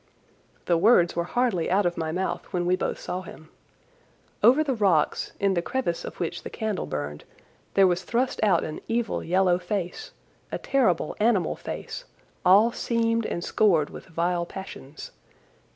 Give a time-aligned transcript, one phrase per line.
[0.65, 3.49] The words were hardly out of my mouth when we both saw him.
[4.41, 7.23] Over the rocks, in the crevice of which the candle burned,
[7.75, 10.09] there was thrust out an evil yellow face,
[10.51, 12.05] a terrible animal face,
[12.43, 15.11] all seamed and scored with vile passions.